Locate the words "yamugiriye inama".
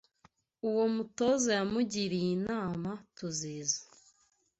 1.59-2.89